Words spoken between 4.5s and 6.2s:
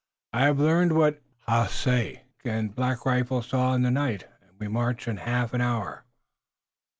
we march in half an hour."